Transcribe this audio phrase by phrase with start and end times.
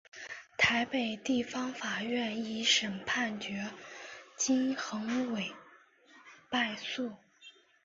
[0.57, 3.69] 台北地方法院一审判决
[4.35, 5.53] 金恒炜
[6.49, 7.13] 败诉。